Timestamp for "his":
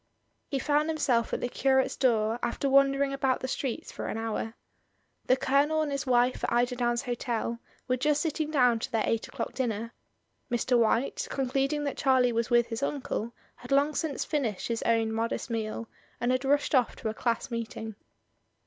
5.91-6.07, 12.65-12.81, 14.69-14.81